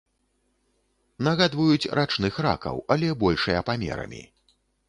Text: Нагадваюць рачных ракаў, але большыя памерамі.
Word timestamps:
Нагадваюць 1.27 1.89
рачных 2.01 2.33
ракаў, 2.47 2.83
але 2.97 3.07
большыя 3.25 3.59
памерамі. 3.69 4.27